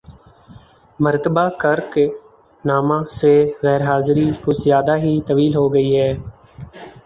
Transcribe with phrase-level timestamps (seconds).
[0.99, 1.93] مرتبہ کرک
[2.63, 6.11] نامہ سے غیر حاضری کچھ زیادہ ہی طویل ہوگئی ہے